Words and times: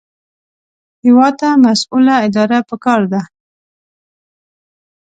هېواد 1.03 1.33
ته 1.41 1.49
مسؤله 1.65 2.15
اداره 2.27 2.59
پکار 2.69 3.01
ده 3.11 3.21